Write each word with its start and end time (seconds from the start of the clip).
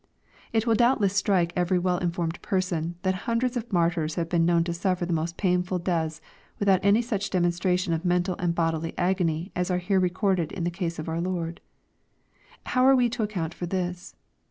It 0.51 0.65
will 0.65 0.73
doubtless 0.73 1.15
strike 1.15 1.53
every 1.55 1.77
well 1.77 1.99
informed 1.99 2.41
person, 2.41 2.95
that 3.03 3.13
hundreds 3.29 3.55
of 3.55 3.71
martyrs 3.71 4.15
have 4.15 4.29
been 4.29 4.47
known 4.47 4.63
to 4.63 4.73
suffer 4.73 5.05
the 5.05 5.13
most 5.13 5.37
painful 5.37 5.77
deaths, 5.77 6.21
with 6.57 6.67
out 6.67 6.79
any 6.81 7.03
such 7.03 7.29
demonstrations 7.29 7.93
of 7.95 8.03
mental 8.03 8.35
and 8.39 8.55
bodily 8.55 8.95
agony 8.97 9.51
as 9.55 9.69
are 9.69 9.77
here 9.77 9.99
recorded 9.99 10.51
in 10.53 10.63
the 10.63 10.71
citee 10.71 10.97
of 10.97 11.07
our 11.07 11.21
Lord. 11.21 11.61
How 12.65 12.83
are 12.83 12.95
we 12.95 13.09
to 13.09 13.21
account 13.21 13.53
for 13.53 13.67
this 13.67 14.15